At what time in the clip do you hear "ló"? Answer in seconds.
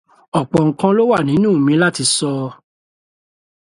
0.97-1.03